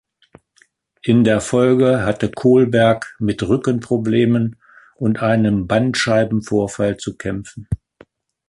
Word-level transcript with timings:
In 1.03 1.23
der 1.23 1.41
Folge 1.41 2.03
hatte 2.03 2.31
Kohlberg 2.31 3.15
mit 3.19 3.43
Rückenproblemen 3.43 4.55
und 4.95 5.21
einem 5.21 5.67
Bandscheibenvorfall 5.67 6.97
zu 6.97 7.15
kämpfen. 7.17 7.67